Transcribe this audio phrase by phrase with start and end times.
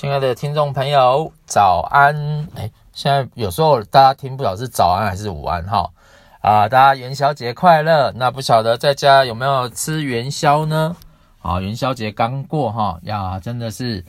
[0.00, 2.48] 亲爱的听众朋友，早安！
[2.54, 5.92] 哎，现在有时候大家听不晓得是早安还是午安哈
[6.40, 6.66] 啊！
[6.66, 8.10] 大家元宵节快乐！
[8.16, 10.96] 那不晓得在家有没有吃元宵呢？
[11.42, 14.02] 啊，元宵节刚过哈呀，真的是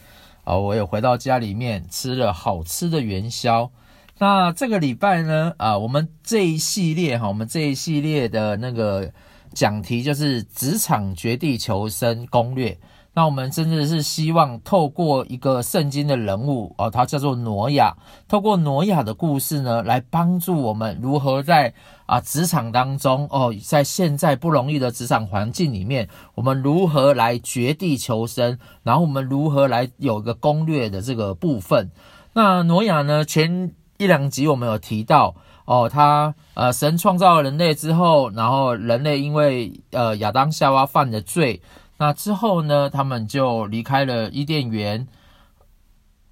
[0.45, 3.69] 啊，我有回到家里面吃了好吃的元宵。
[4.17, 9.11] 那这个礼拜呢啊，我们这一系列哈，我们这一系列的那个
[9.53, 12.79] 讲题就是职场绝地求生攻略。
[13.13, 17.93] 那我们真的是希望透过一个圣经的人物哦，他叫做挪亚，
[18.25, 21.73] 透过挪亚的故事呢，来帮助我们如何在
[22.05, 31.91] 啊职场当中哦，在现在不容易的职场环境里面，我们如何来绝地求生，然后我们如何来有一个攻略的这个部分。
[32.31, 35.35] 那挪亚呢，前一两集我们有提到
[35.65, 41.61] 哦，他呃神创造了人类之后，然后人类因为呃亚当夏娃犯的罪。
[42.01, 45.07] 那之后呢，他们就离开了伊甸园，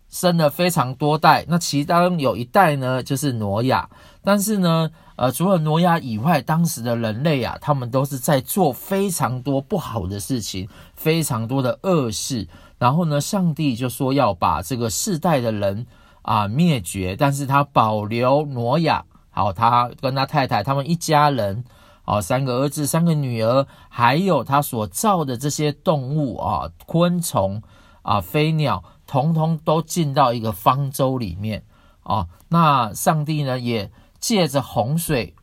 [0.09, 1.45] 生了非常多代。
[1.48, 3.88] 那其中有一代呢，就是挪亚。
[4.23, 12.47] 但是呢，呃，除了挪亚以外，当时的人类啊，他们都是在做非常多不好的事情，非常多的恶事。
[12.80, 15.86] 然后呢，上帝就说要把这个世代的人
[16.23, 21.64] 啊灭绝，但是他保留挪亚，好，他跟他太太他们一家人。
[22.10, 27.62] 啊，三个儿子，三个女儿，还有他所造的这些动物啊，昆虫
[28.02, 31.64] 啊，飞鸟，统统都进到一个方舟里面
[32.02, 32.26] 啊。
[32.48, 35.36] 那上帝呢，也借着洪水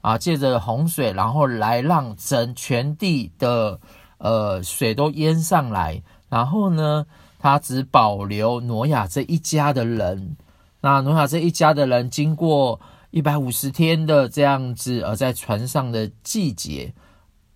[0.00, 3.78] 啊，借着洪水，然后来让整全地的
[4.18, 6.02] 呃水都淹上来。
[6.28, 7.06] 然后呢，
[7.38, 10.36] 他只保留挪亚这一家的人。
[10.80, 12.80] 那挪亚这一家的人经过。
[13.10, 16.92] 一百五十天的这样子，呃，在船上的季节，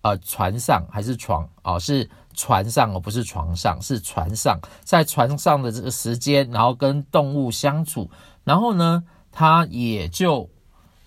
[0.01, 8.09] 呃，船上还是床哦，是船上而，不是床上，是船上，在船上的这个时间，然后跟动物相处，
[8.43, 10.49] 然后呢，他也就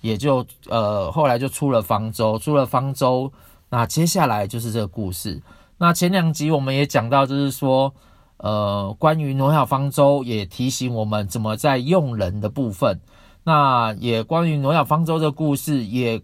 [0.01, 3.33] 也就呃，后来就出了方舟，出了方舟，
[3.71, 5.43] 那接下来就是这个故事。
[5.79, 7.93] 那前两集我们也讲到，就是说，
[8.37, 13.01] 呃，关于挪亚方舟，也提醒我们怎么在用人的部分。
[13.49, 16.21] 那也关于挪亚方舟的故事，也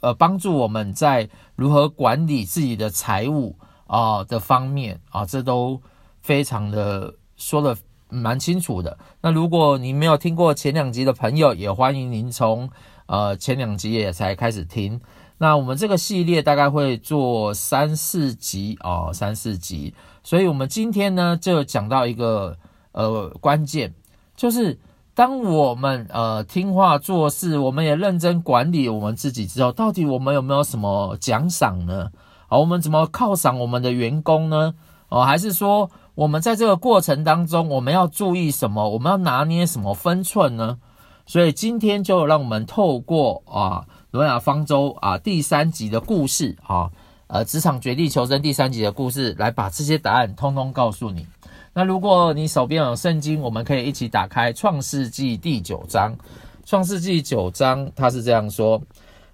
[0.00, 3.54] 呃帮助我们在如何管理自己的财务
[3.86, 5.82] 啊的方面啊，这都
[6.22, 7.76] 非常的说的
[8.08, 8.98] 蛮清楚的。
[9.20, 12.70] 那如果您没有听过前两集的朋友，也欢迎您从
[13.04, 14.98] 呃前两集也才开始听。
[15.36, 19.92] 那我们这个系列大概会做三四集哦，三四集。
[20.22, 22.56] 所以我们今天呢就讲到一个
[22.92, 23.92] 呃关键，
[24.34, 24.78] 就是。
[25.14, 32.10] 当我们呃听话做事，我们也认真管理我们自己之后，到底我们有没有什么奖赏呢？
[32.48, 34.74] 啊，我们怎么犒赏我们的员工呢？
[35.08, 38.88] 哦，还是说我们在这个过程当中，我们要注意什么？
[38.88, 40.78] 我们要拿捏什么分寸呢？
[41.26, 46.90] 所以今天就让我们透过啊挪亚方舟啊第三集的故事啊，
[47.26, 51.26] 呃职场绝地求生第三集的故事，来把这些答案通通告诉你。
[51.74, 56.14] 那如果你手边有圣经，我们可以一起打开《创世纪》第九章。
[56.66, 58.82] 《创世纪》九章，他是这样说：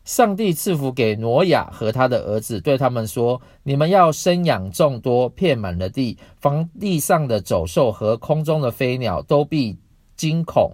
[0.05, 9.77] 上帝赐福给挪亚和他的儿子，对他们说：你们要生养众多，遍满了地，房地上的走兽和空中的飞鸟都必
[10.15, 10.71] 惊恐，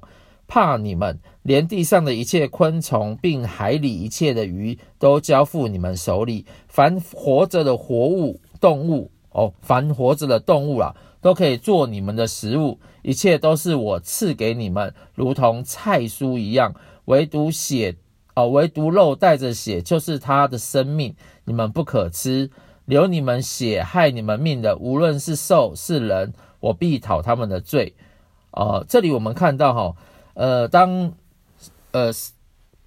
[0.47, 6.45] 怕你们；连地上的一切昆虫，并海里一切的鱼，都交付你们手里。
[6.69, 10.95] 凡活着的活物、动物，哦，凡活着的动物啊。
[11.25, 16.75] 都可以做你们的食物，一切都是我赐给你们，如同菜蔬一样。
[17.07, 17.97] 唯独血，
[18.35, 22.51] 哦，唯独肉带着血，就是他的生命，你们不可吃。
[22.85, 27.95] 流你们血害你们命的，无论是兽是人，我必讨他们的罪。
[28.51, 29.97] 呃，这里我们看到哈，
[30.35, 31.11] 呃，当
[31.93, 32.13] 呃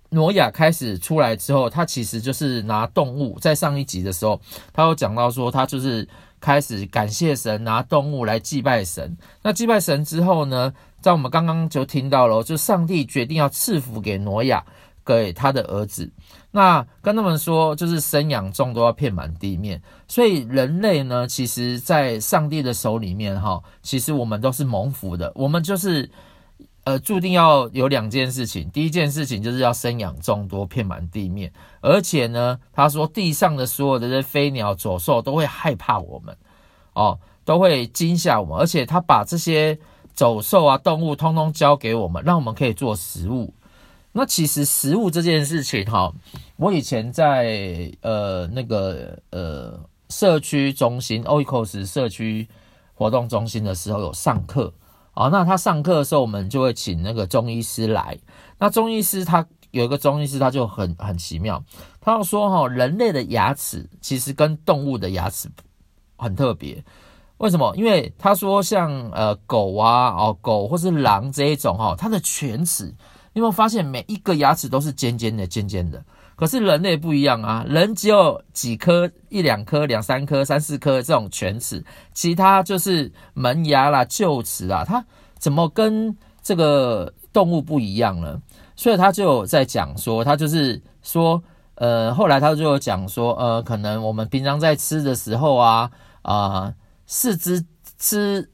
[0.10, 4.40] 挪亚开始出来之后，他其实就是拿动物，在上一集的时候，
[4.72, 6.08] 他有讲到说，他就是。
[6.40, 9.18] 开始感谢神，拿动物来祭拜神。
[9.42, 14.64] 那祭拜神之后呢，在我们刚刚就听到了，就上帝决定要赐福给挪亚，
[15.06, 16.12] 给他的儿子。
[16.52, 19.82] 那跟他们说，就是生养众都，要遍满地面。
[20.08, 25.32] 所以人类呢，其实，在上帝的手里面，哈，其实我们都是蒙福的。
[25.36, 26.10] 我们就是。
[26.88, 28.70] 呃，注定要有两件事情。
[28.70, 31.52] 第一件事情就是要生养众多，遍满地面。
[31.82, 36.38] 而且呢，他说地上的所有的这些飞鸟走兽都会害怕我们，
[36.94, 38.58] 哦，都会惊吓我们。
[38.58, 39.78] 而且他把这些
[40.14, 43.54] 走兽啊、动物通通交给我们，让我们可以做食物。
[44.14, 46.14] 那其实食物这件事情，哈，
[46.56, 52.48] 我以前在呃那个呃社区中心 Oikos 社区
[52.94, 54.72] 活动中心的时候有上课。
[55.18, 58.16] 好，那他上课的时候，我们就会请那个中医师来。
[58.60, 61.64] 那中医师他有一个中医师，他就很很奇妙，
[62.00, 65.50] 他要说哈，人类的牙齿其实跟动物的牙齿
[66.18, 66.86] 很特别。
[67.38, 67.76] 为什么？
[67.76, 72.86] 因为他说像呃狗啊哦狗或是狼这一种哈，它的犬齿，
[73.34, 76.06] 你有没有发现每一个牙齿都是尖尖的尖尖的？
[76.38, 85.04] 可是人类不一样啊，人只有几颗，一两颗、两三颗、三四颗这种犬齿，其他就是门牙啦、臼齿啊，它
[85.40, 88.40] 怎么跟这个动物不一样呢？
[88.76, 91.42] 所以他就在讲说，他就是说，
[91.74, 95.90] 呃，后来他就有讲说，呃，可能我们平常在吃的时候啊，
[96.22, 96.72] 啊、
[97.08, 97.66] 四只
[97.98, 98.48] 吃，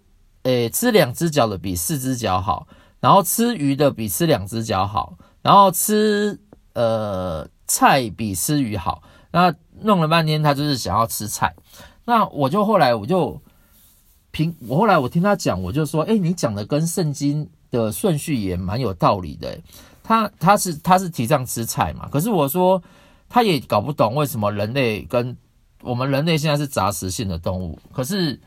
[0.43, 2.65] 诶、吃两只脚的比四只脚好，
[3.01, 6.39] 然后吃鱼的比吃两只脚好，然后吃，
[6.75, 7.45] 呃。
[7.67, 9.01] 菜比吃鱼好，
[9.31, 11.55] 那弄了半天，他就是想要吃菜。
[12.05, 13.41] 那我就后来我就
[14.31, 19.59] 凭我后来我听他讲，我就说，诶，你讲的跟圣经的顺序也蛮有道理的。
[20.03, 22.81] 他他是他是提倡吃菜嘛，可是我说
[23.29, 25.35] 他也搞不懂为什么人类跟
[25.81, 28.39] 我们人类现在是杂食性的动物，可是。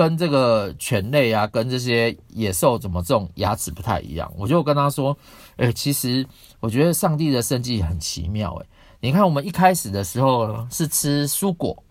[0.00, 4.32] 跟这个犬类啊，跟这些野兽怎么这种牙齿不太一样？
[4.34, 5.14] 我就跟他说，
[5.58, 6.26] 哎，其实
[6.58, 8.66] 我觉得上帝的设计很奇妙，哎，
[9.00, 11.84] 你看我们一开始的时候是吃蔬果，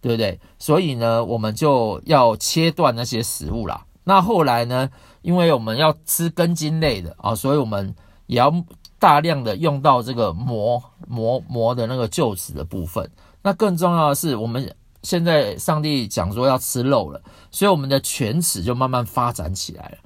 [0.00, 0.38] 对不对？
[0.56, 3.84] 所以呢，我们就要切断那些食物啦。
[4.04, 4.88] 那后来呢，
[5.22, 7.92] 因为我们要吃根茎类的啊，所以我们
[8.28, 8.54] 也要
[9.00, 13.10] 大量的用到这个磨磨磨的那个臼齿的部分。
[13.42, 14.72] 那更重要的是，我们。
[15.02, 17.20] 现在上帝讲说要吃肉了，
[17.50, 19.98] 所以我们的犬齿就慢慢发展起来了。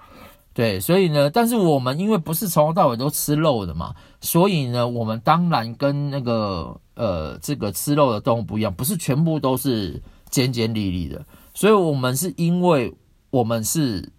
[0.55, 11.23] 对，所以呢，但是我们因为不是从头到尾都吃肉的嘛，所以呢，我们当然跟那个呃这个吃肉的动物不一样，不是全部都是尖尖利利的。
[11.53, 12.95] 所以我们是因为
[13.29, 14.11] 我们是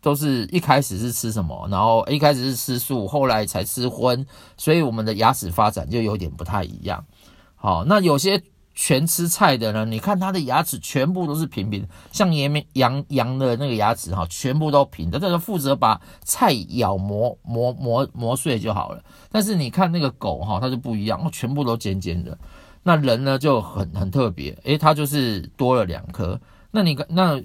[0.00, 4.24] 都是一开始是吃什么，然后一开始是吃素，后来才吃荤，
[4.56, 7.04] 所以我们的牙齿发展就有点不太一样。
[7.56, 8.40] 好，那有些。
[8.80, 9.84] 全吃菜的呢？
[9.84, 19.02] 你看他的牙齿全部都是平平，像羊羊羊的那个牙齿哈，全部都平的，这个负责把菜咬磨磨磨磨碎就好了。
[19.32, 22.38] 但是你看那个狗哈，它就不一样，全部都尖尖的。
[22.84, 26.40] 那人呢就很很特别，诶，它就是多了两颗。
[26.70, 27.42] 那你看那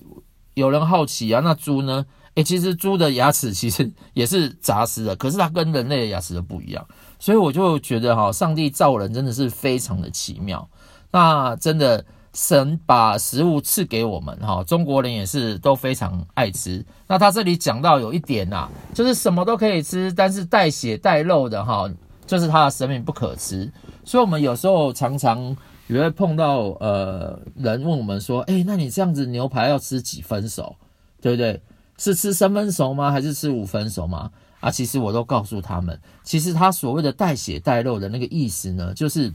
[0.53, 1.41] 有人好奇啊？
[1.43, 2.05] 那猪呢？
[2.35, 6.87] 诶，其实猪的牙齿其实也是杂食的，可是它跟人类的牙齿都不一样。
[7.17, 10.69] 所以我就觉得哈，上帝造人真的是非常的奇妙。
[11.13, 16.83] 那真的，神把食物赐给我们哈，中国人也是都非常爱吃。
[17.07, 21.87] 那他这里讲到有一点呐，就是什么都可以吃，但是带血带肉的哈，
[22.25, 23.71] 就是他的生命不可吃。
[24.03, 25.55] 所以，我们有时候常常
[25.85, 30.75] 也会碰到呃人问我们说，诶，那你这样子牛排要吃几分熟，
[31.21, 31.61] 对不对？
[31.99, 33.11] 是吃三分熟吗？
[33.11, 34.31] 还是吃五分熟吗？
[34.59, 39.31] 啊，其实我都告诉他们，其实他所谓的带血带肉的那个意思呢，就是。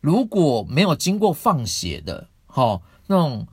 [0.00, 3.46] 如果没有经过放血的，哈，那种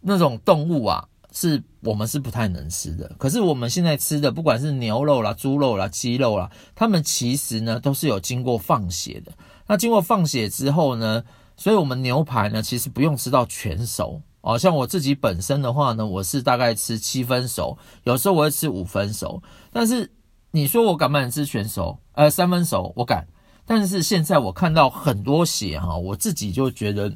[0.00, 3.10] 那种动物啊，是我们是不太能吃的。
[3.18, 9.32] 可是我们现在吃的，不管是牛肉啦、猪肉啦、鸡肉啦，它们其实呢都是有经过放血的。
[9.66, 11.22] 那经过放血之后呢，
[11.56, 14.58] 所以我们牛排呢，其实不用吃到全熟哦。
[14.58, 19.42] 像我自己本身的话呢，我是大概吃七分熟，有时候我会吃五分熟。
[19.70, 20.10] 但是
[20.52, 21.98] 你说我敢不敢吃全熟？
[22.12, 23.26] 呃，三分熟我敢。
[23.66, 27.10] 但是现在我看到很多血哈，我自己就觉得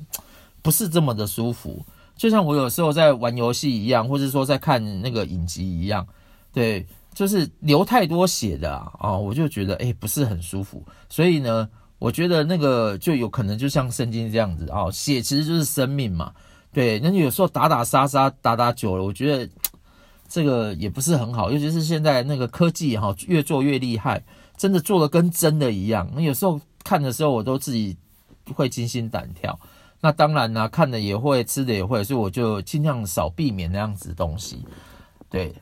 [0.62, 1.85] 不是这么的舒服。
[2.17, 6.05] 就像我有时候在玩游戏一样，或者说在看那个影集一样，
[6.52, 10.83] 对，就是流太多血的啊，我就觉得诶不是很舒服。
[11.09, 16.33] 所以呢，我觉得那个就有可能就像圣经这样子啊，血其实就是生命嘛，
[16.73, 16.99] 对。
[16.99, 19.49] 那你有时候打打杀杀打打久了，我觉得
[20.26, 24.25] 这个也不是很好，尤其是现在那个科技哈越做越厉害。
[24.59, 27.97] 真的做的跟真的一样，有时候看的时候，我都自己
[28.55, 29.59] 会惊心胆跳。
[30.00, 34.67] 那当然呢、看的也会，吃的也会，所以我就尽量少避免那样子东西。
[35.31, 35.55] 对，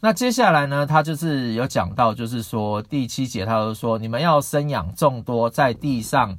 [0.00, 6.36] 那接下来呢，他就是有讲到，就是说第七节，他就说你们要生养众多，在地上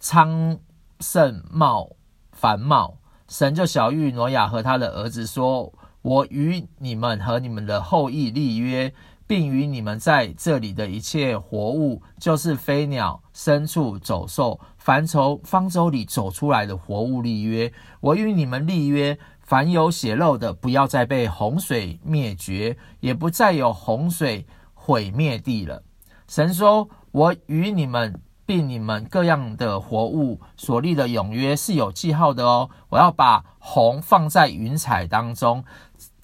[0.00, 0.58] 昌
[1.00, 1.90] 盛茂
[2.32, 2.96] 繁茂。
[3.28, 8.92] 神就晓諭挪亚和他的儿子说：“我与你们和你们的后裔立约。”
[9.26, 17.72] 并与你们在这里的一切活物，就是飞鸟、牲畜、走兽，凡从方舟里走出来的活物立约。
[18.00, 25.82] 我与你们立约，凡有血肉的，不要再被洪水灭绝，也不再有洪水毁灭地了。
[26.28, 32.70] 神说：“我与你们并你们各样的活物所立的永约是有记号的哦。
[32.88, 35.64] 我要把红放在云彩当中。”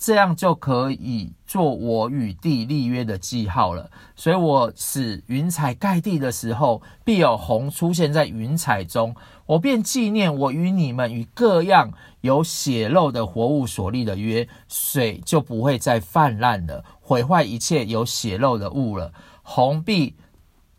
[0.04, 3.88] 这样就可以做我与地立约的记号了。
[4.16, 9.14] 所以我使云彩盖地的时候，必有虹出现在云彩中，
[9.46, 19.12] 我便纪念我与你们与各样有血肉的活物所立的约，水就不会再泛滥了，毁坏一切有血肉的物了。
[19.44, 20.16] 虹必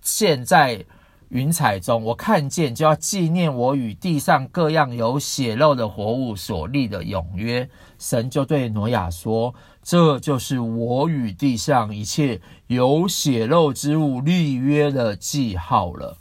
[0.01, 0.85] 现在。
[1.33, 7.67] 云彩中，我看见就要纪念我与地上各样有血肉的活物所立的永约。
[7.97, 16.19] 神就对挪亚说：“这就是我与地上一切有血肉之物立约的记号了。”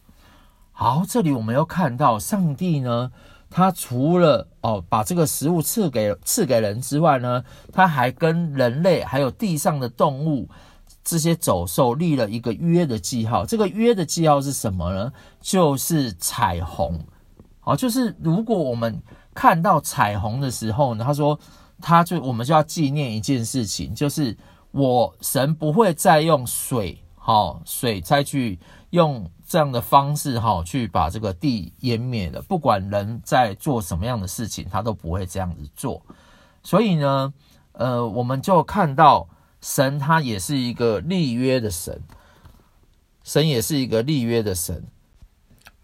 [0.73, 3.13] 好，这里我们又看到上帝呢，
[3.51, 10.49] 他除了哦把这个食物赐给赐给人之外呢，他还跟人类还有地上的动物。
[11.05, 15.13] 这些走兽立了一个约的记号，这个约的记号是什么呢？
[15.41, 16.99] 就是彩虹。
[17.59, 19.03] 好，就是如果我们
[19.35, 21.39] 看到彩虹的时候呢，他说，
[21.81, 24.37] 他就我们就要纪念一件事情，就是
[24.71, 28.59] 我神不会再用水，好水再去
[28.91, 32.41] 用这样的方式，好去把这个地淹灭了。
[32.43, 36.01] 不管人在做什么样的事情，他都不会这样子做。
[36.63, 37.35] 所以呢，
[37.73, 39.29] 呃，我们就看到。
[39.63, 42.03] 神他也是一个立约的神，
[43.23, 44.85] 神也是一个立约的神。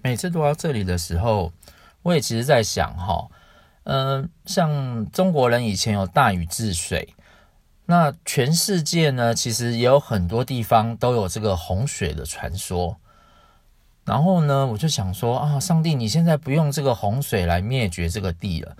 [0.02, 1.52] 每次读到这里的时候，
[2.02, 3.28] 我也其实在想哈，
[3.84, 7.14] 嗯，像中国人以前有大禹治水，
[7.86, 12.98] 那全世界呢，其实也有很多地方都有这个洪水的传说。
[14.04, 18.76] 然后呢，我就想说啊，上帝，你现在不用这个洪水来灭绝这个地了。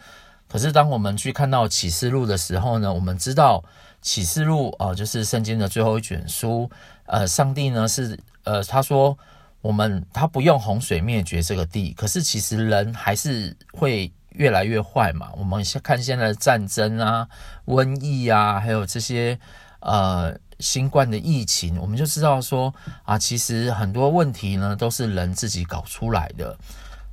[0.49, 3.62] 可是当我们去看到启示录的时候呢，我们知道。
[4.00, 6.71] 启示录啊、就是圣经的最后一卷书。
[7.07, 9.19] 呃，上帝呢是呃，他说
[9.61, 15.31] 我们他不用洪水灭绝这个地，可是其实人还是会越来越坏嘛。
[15.37, 17.28] 我们先看现在的战争啊、
[17.67, 19.37] 瘟疫啊，还有这些
[19.81, 26.57] 呃新冠的疫情，我们就知道说啊，其实很多问题呢都是人自己搞出来的，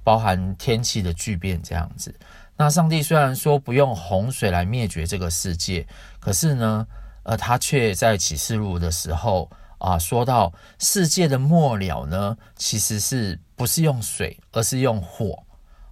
[0.04, 2.14] 包含天气的巨变这样子。
[2.58, 5.86] 那上帝虽然说不用洪水来灭绝这个世界，
[6.22, 6.88] 可是呢，
[7.24, 15.44] 呃，他却在启示录的时候啊，说到世界的末了呢，其实是不是用水，而是用火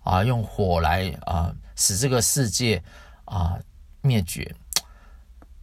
[0.05, 2.81] 啊，用火来啊，使这个世界
[3.25, 3.59] 啊
[3.99, 4.55] 灭绝。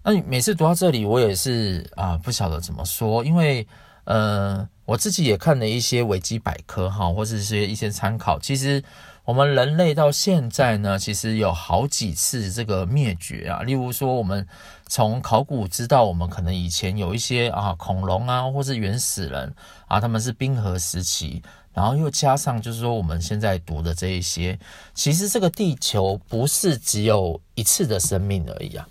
[0.03, 3.67] 那每次读到这里，我也是啊，不晓得怎么说，因为
[4.05, 8.85] 呃，我自己也看了一些维基百科哈，或者是一些参考，其实。
[9.31, 13.63] 我们人类到现在呢，其实有好几次这个灭绝啊。
[13.63, 14.45] 例如说，我们
[14.89, 19.55] 从考古知道，我们可能以前有一些啊恐龙啊，或是原始人
[19.87, 21.41] 啊，他们是冰河时期，
[21.73, 24.59] 然后又加上就是说我们现在读的这一些，
[24.95, 28.85] 其实这个地球不是只有一次的生命而已啊。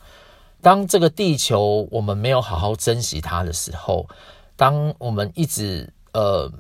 [0.62, 4.08] 当这个地球我们没有好好珍惜它的时候，
[4.56, 5.92] 当我们一直。
[6.20, 6.52] 呃，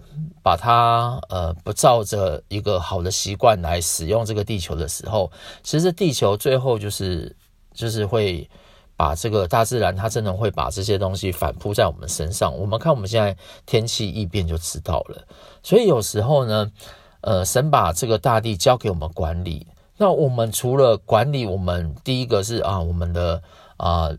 [0.42, 5.30] 把它呃不照着一个好的习惯来使用这个地球的时候，
[5.63, 7.36] 其实地球最后就是
[7.74, 8.50] 就是会
[8.96, 12.58] 把这个大自然，它真的会把这些东西反扑在我们身上。
[12.58, 13.36] 我们看我们现在
[13.66, 15.28] 天气异变就知道了。
[15.62, 16.72] 所以有时候呢，
[17.20, 23.44] 呃，神把这个大地交给我们管理，那我们除了管理我们第一个是啊，我们的
[23.75, 24.10] 啊。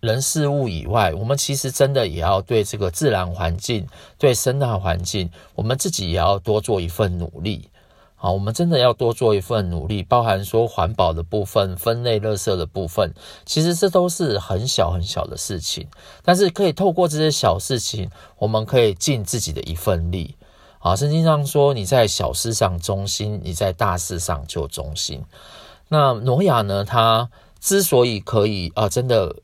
[0.00, 3.86] 人事物以外，我们其实真的也要对这个自然环境、
[4.16, 7.68] 对生态环境，我们自己也要多做一份努力。
[8.14, 13.12] 好，我们真的要多做一份努力，包含说环保的部分、分类垃圾的部分，
[13.44, 15.88] 其实这都是很小很小的事情。
[16.24, 20.36] 但是可以透过这些小事情，我们可以尽自己的一份力。
[20.80, 25.24] 啊，圣经上说，你在小事上忠心，你在大事上就忠心。
[25.88, 26.84] 那挪亚呢？
[26.84, 27.28] 他
[27.60, 29.34] 之所以可以啊，真的。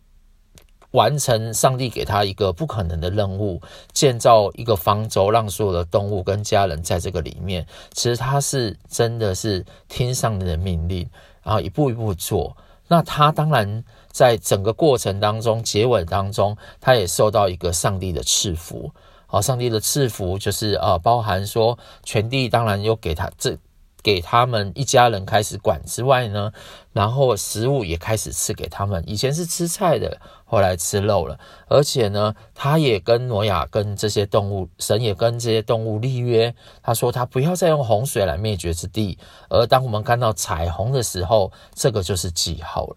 [0.94, 3.60] 完成上帝给他一个不可能的任务，
[3.92, 7.66] 建造一个方舟，让所有的动物跟家人在这个里面。
[7.92, 11.08] 其实他是真的是听上帝的命令，
[11.42, 12.56] 然后一步一步做。
[12.86, 13.82] 那他当然
[14.12, 18.92] 在整个过程当中，结尾当中，他也受到一个上帝的赐福。
[19.26, 23.58] 好，上帝的赐福就是呃，包含说全地当然又给他这。
[24.04, 26.52] 给他们一家人开始管之外呢，
[26.92, 29.02] 然后食物也开始赐给他们。
[29.06, 31.40] 以前是吃菜的，后来吃肉了。
[31.66, 39.18] 而且呢，他也跟挪亚跟这些动物，神也跟这些动物立约，他说他不要再用洪水来灭绝之地。
[39.48, 42.96] 而当我们看到彩虹的时候，这个就是记号了。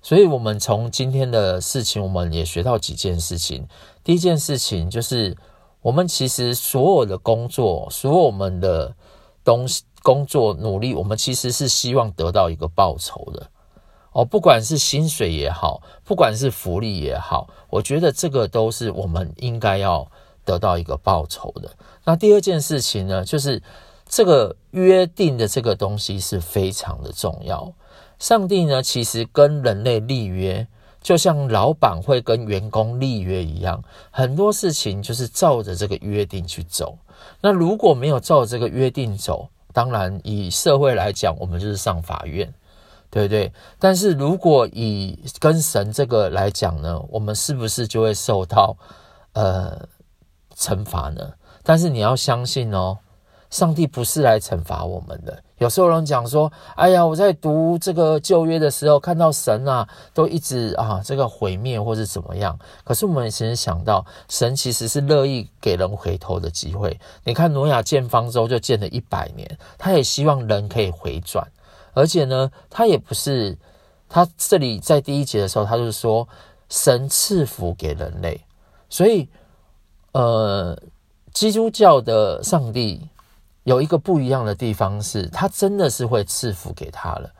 [0.00, 3.66] 所以，我们从今天的事情，我们也学到几件事情。
[4.04, 5.36] 第一件事情就是，
[5.82, 8.94] 我们其实所有的工作，所有我们的
[9.48, 9.84] 东西。
[10.00, 13.50] 工作努力，我们其实是希望得到一个报酬的
[14.12, 20.08] 哦，不管是薪水也好，不管是福利也好，我觉得这个都是我们应该要
[20.44, 21.68] 得到一个报酬的。
[22.04, 23.60] 那第二件事情呢，就是
[24.08, 27.74] 这个约定的这个东西是非常的重要。
[28.20, 30.66] 上帝呢，其实跟人类立约，
[31.00, 36.98] 就像老板会跟员工立约一样，很多事情就是照着这个约定去走。
[37.40, 42.52] 那如果没有照这个约定走，当然以社会来讲，我们就是上法院，
[43.10, 43.52] 对不对？
[43.78, 48.76] 但是如果以跟神这个来讲呢，我们是不是就会受到
[49.32, 49.88] 呃
[50.56, 51.32] 惩罚呢？
[51.62, 52.98] 但是你要相信哦。
[53.50, 55.42] 上帝不是来惩罚我们的。
[55.58, 67.00] 有时候人讲说：“哎呀，我在读这个旧约的时候，看到神啊，都一直啊这个毁灭或是怎么样。”可是我们其实想到，神其实是乐意给人回头的机会。
[67.24, 71.44] 你看挪亚建方舟就建了一百年，他也希望人可以回转。
[71.92, 73.58] 而且呢，他也不是
[74.08, 76.28] 他这里在第一节的时候，他就是说
[76.68, 78.40] 神赐福给人类。
[78.88, 79.28] 所以，
[80.12, 80.78] 呃，
[81.32, 83.08] 基督教的上帝。
[83.68, 87.30] 有一个不一样的地方是，他真的是会赐福给他了，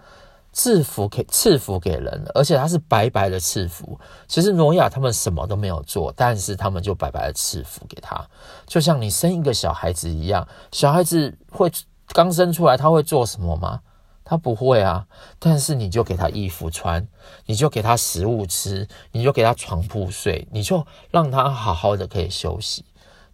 [0.52, 3.98] 赐福给赐福给人，而且他是白白的赐福。
[4.26, 8.22] 其实挪亚他们什么都没有做，但是他们就白白的赐福给他，
[8.66, 11.72] 就像你生一个小孩子一样，小孩子会
[12.08, 13.80] 刚生出来，他会做什么吗？
[14.22, 15.06] 他不会啊，
[15.38, 17.08] 但是你就给他衣服穿，
[17.46, 22.84] 你就给他食物吃，你就给他床铺睡，你就让他好好的可以休息。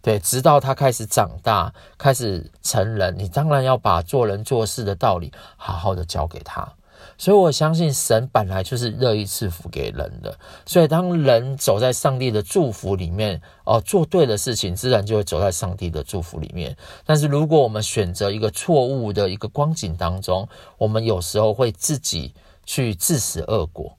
[0.04, 6.70] 对，直到他开始长大，开始成人，你当然要把做人做事的道理好好的教给他。
[7.16, 10.36] 所以我相信神本来就是乐意赐福给人的。
[10.66, 16.76] 所以当人走在上帝的祝福里面，哦，做对的事情，自然就会走在上帝的祝福里面。
[17.06, 20.46] 但是如果我们选择一个错误的一个光景当中，
[20.76, 22.34] 我们有时候会自己
[22.66, 23.96] 去自食恶果，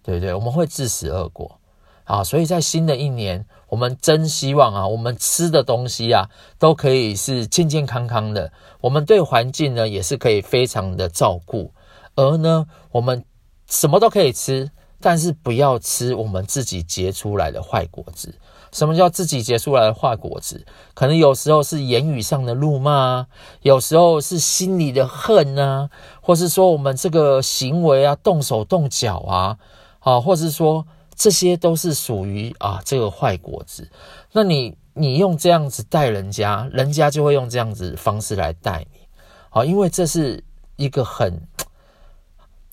[0.00, 0.32] 对不对？
[0.32, 1.58] 我们会自食恶果。
[2.04, 8.52] 啊，所以在新的一年，我们真希望啊，我们吃的东西啊，都可以是健健康康的。
[8.82, 11.72] 我们对环境呢，也是可以非常的照顾。
[12.14, 13.24] 而呢，我们
[13.70, 18.34] 什么都可以吃，但是不要吃我们自己结出来的坏果子。
[18.70, 20.66] 什么叫自己结出来的坏果子？
[20.92, 23.26] 可能有时候是言语上的怒骂，
[23.62, 25.88] 有时候是心里的恨啊，
[26.20, 29.56] 或是说我们这个行为啊，动手动脚啊，
[30.00, 30.86] 啊，或是说。
[31.16, 33.88] 这些都是属于啊这个坏果子，
[34.32, 39.00] 那你你用这样子待人家，人家就会用这样子方式来待你，
[39.48, 40.42] 好，因为这是
[40.76, 41.40] 一个很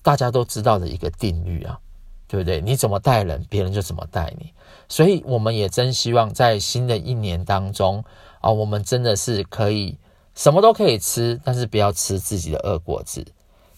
[0.02, 1.80] 大家都知道的一个定律啊，
[2.28, 2.60] 对不对？
[2.60, 4.52] 你怎么待人，别人就怎么待你。
[4.90, 8.04] 所以我们也真希望在新的一年当中
[8.40, 9.98] 啊，我们真的是可以
[10.36, 13.26] 什么都可以吃，但是不要吃自己的恶果子。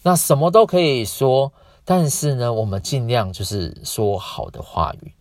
[0.02, 1.52] 那什么都可以说。
[1.84, 5.12] 但是呢，我们尽量就是说好的话语，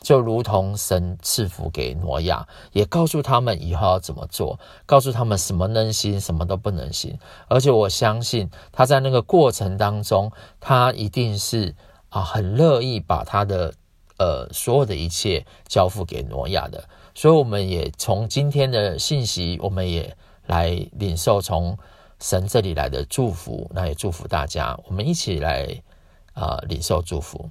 [0.00, 7.18] 就如同神赐福给挪亚，也告诉他们以后要怎么做，告诉他们什么能行，什么都不能行。
[7.48, 10.30] 而且我相信他在那个过程当中，
[10.60, 11.74] 他一定是
[12.08, 13.74] 啊很乐意把他的
[14.18, 16.84] 呃所有的一切交付给挪亚的。
[17.14, 21.76] 所以我们也从今天的信息，我们也来领受从
[22.20, 25.82] 神这里来的祝福，那也祝福大家，我们一起来。
[26.34, 27.50] 啊、呃，领受祝福，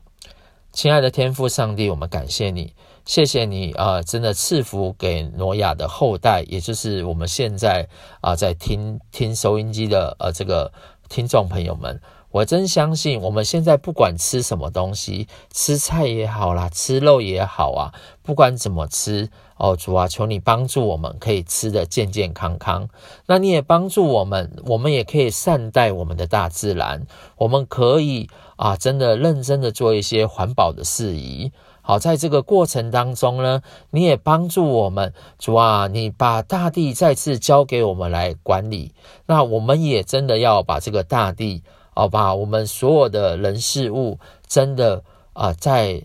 [0.71, 2.73] 亲爱的天父上帝，我们感谢你，
[3.05, 7.87] 谢谢你啊、真的赐福给挪亚的后代，也就是我们现在
[8.21, 10.71] 啊、在听听收音机的呃这个
[11.09, 19.29] 听众朋友们，我真相信我们现在不管吃什么东西，吃菜也好啦，吃肉也好啊，不管怎么吃。
[19.61, 22.89] 哦，主啊，求你帮助我们，可以吃得健健康康。
[23.27, 27.05] 那你也帮助我们，我们也可以善待我们的大自然。
[27.37, 31.51] 我们可以啊，真的认真的做一些环保的事宜。
[31.83, 38.95] 好，在这个过程当中呢，你也帮助我们，主啊，你把大地再次交给我们来管理。
[39.27, 41.61] 那我们也真的要把这个大地，
[41.93, 46.01] 哦，把我们所有的人事物，真的啊，在。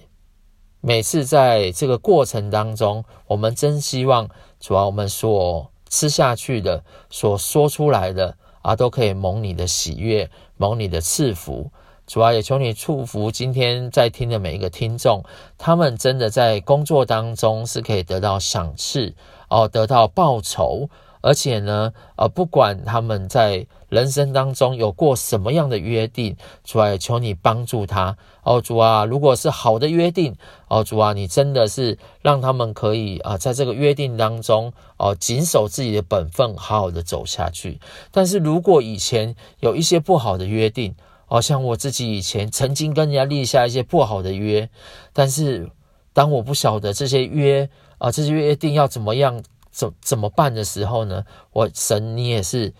[0.87, 4.29] 每次在这个过程当中，我们真希望
[4.61, 11.69] 主啊，我们所吃下去的、所说出来的啊，都可以蒙你的喜悦，蒙你的赐福。
[12.07, 15.25] 主啊，也求你祝福今天在听的每一个听众，
[15.59, 19.13] 他们真的在工作当中是可以得到赏赐
[19.49, 20.89] 哦，得到报酬。
[21.27, 30.37] 而且呢，呃，不管他们在人生当中有过什么样的约定，主啊，求你帮助他哦，主啊，如果是好的约定，
[30.69, 37.81] 哦，主啊，你真的是让他们可以啊，在这个约定当中哦，谨守自己的本分，好好的走下去。
[38.13, 40.95] 但是如果以前有一些不好的约定，
[41.27, 44.71] 哦像我自己以前曾经跟人家立下一些不好的约，
[45.13, 45.69] 但是
[46.13, 49.43] 当我不晓得这些约啊，这些约定要怎么样
[49.77, 52.73] 怎怎么办的时候呢，我神你也是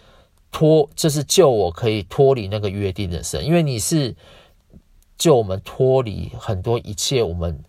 [0.51, 4.17] 脱，就是救我可以脱离那个约定的神，因为你是
[5.19, 7.63] 救我们脱离很多一切我们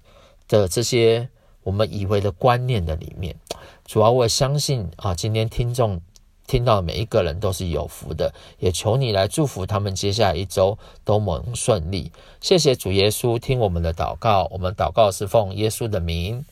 [0.47, 1.27] 的这些
[1.63, 3.35] 我们以为的观念的里面。
[3.83, 5.99] 主要我相信啊，今天听众。
[6.47, 12.09] 听到每一个人都是有福的，也求你来祝福他们接下来一周都蒙顺利。
[12.39, 16.45] 谢谢主耶稣，听我们的祷告，我们祷告是奉耶稣的名。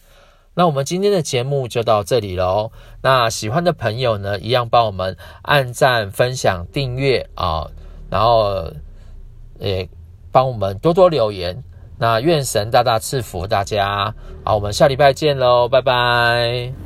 [0.55, 2.71] 那我们今天的节目就到这里喽。
[3.01, 7.69] 那喜欢的朋友呢，一样帮我们按赞、分享、订阅啊，
[8.09, 8.71] 然后
[9.59, 9.87] 也
[10.31, 11.63] 帮我们多多留言。
[11.97, 14.13] 那愿神大大赐福大家。
[14.43, 16.84] 好，我们下礼拜见喽，拜拜。